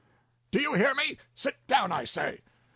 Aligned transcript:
"Do 0.49 0.59
you 0.59 0.73
hear 0.73 0.95
me? 0.95 1.19
Sit 1.35 1.57
down, 1.67 1.91
I 1.91 2.05
say!" 2.05 2.41